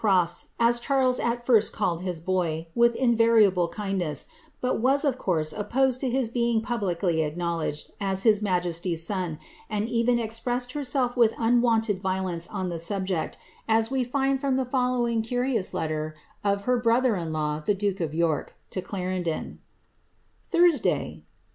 [0.01, 4.25] '* Catharine treated young Crofts, as Charles at first called his boy, with invariable kindness,
[4.59, 9.37] but was of course opposed to his being publicly acknowledged as his majesty's son,
[9.69, 13.37] and even expressed herself with oo wonied violence on the subject,
[13.67, 17.99] as we find from the following coriouf letter of her brother in law the duke
[17.99, 19.57] of York^ to Qarendon
[20.51, 21.21] >^♦* Thuradtf